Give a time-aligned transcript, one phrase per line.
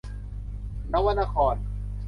[0.93, 1.55] นวนคร